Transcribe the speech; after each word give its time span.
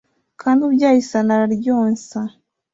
kandi 0.41 0.59
ubyaye 0.67 0.97
ishyano 0.99 1.31
araryonsa! 1.37 2.19